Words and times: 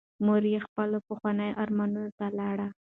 مور 0.25 0.43
یې 0.53 0.59
خپلو 0.65 0.97
پخوانیو 1.09 1.57
ارمانونو 1.63 2.11
ته 2.17 2.25
لاړه. 2.39 2.67